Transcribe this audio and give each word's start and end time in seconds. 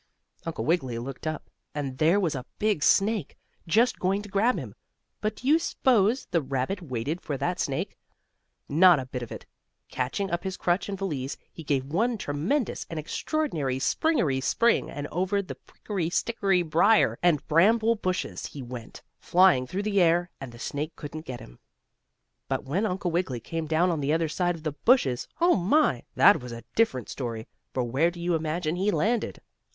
Uncle 0.47 0.65
Wiggily 0.65 0.97
looked 0.97 1.27
up, 1.27 1.47
and 1.75 1.99
there 1.99 2.19
was 2.19 2.33
a 2.33 2.47
big 2.57 2.81
snake, 2.81 3.37
just 3.67 3.99
going 3.99 4.23
to 4.23 4.29
grab 4.29 4.57
him. 4.57 4.73
But 5.19 5.35
do 5.35 5.47
you 5.47 5.59
s'pose 5.59 6.25
the 6.31 6.41
rabbit 6.41 6.81
waited 6.81 7.21
for 7.21 7.37
that 7.37 7.59
snake? 7.59 7.95
Not 8.67 8.99
a 8.99 9.05
bit 9.05 9.21
of 9.21 9.31
it. 9.31 9.45
Catching 9.89 10.31
up 10.31 10.43
his 10.43 10.57
crutch 10.57 10.89
and 10.89 10.97
valise, 10.97 11.37
he 11.53 11.61
gave 11.63 11.85
one 11.85 12.17
tremendous 12.17 12.83
and 12.89 12.97
extraordinary 12.97 13.77
springery 13.77 14.41
spring, 14.41 14.89
and 14.89 15.05
over 15.11 15.39
the 15.39 15.53
prickery 15.53 16.09
stickery 16.09 16.63
briar 16.67 17.19
and 17.21 17.47
bramble 17.47 17.93
bushes 17.93 18.47
he 18.47 18.63
went, 18.63 19.03
flying 19.19 19.67
through 19.67 19.83
the 19.83 20.01
air, 20.01 20.31
and 20.41 20.51
the 20.51 20.57
snake 20.57 20.95
couldn't 20.95 21.27
get 21.27 21.39
him. 21.39 21.59
But 22.47 22.63
when 22.63 22.87
Uncle 22.87 23.11
Wiggily 23.11 23.39
came 23.41 23.67
down 23.67 23.91
on 23.91 23.99
the 23.99 24.13
other 24.13 24.29
side 24.29 24.55
of 24.55 24.63
the 24.63 24.71
bushes! 24.71 25.27
Oh, 25.39 25.55
my! 25.55 26.01
that 26.15 26.41
was 26.41 26.51
a 26.53 26.63
different 26.75 27.07
story. 27.07 27.45
For 27.71 27.83
where 27.83 28.09
do 28.09 28.19
you 28.19 28.33
imagine 28.33 28.77
he 28.77 28.89
landed? 28.89 29.39